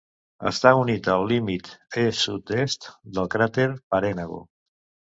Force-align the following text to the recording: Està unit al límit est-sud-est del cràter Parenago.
Està 0.51 0.71
unit 0.79 1.09
al 1.17 1.25
límit 1.33 1.69
est-sud-est 2.05 2.91
del 3.19 3.33
cràter 3.37 3.71
Parenago. 3.95 4.45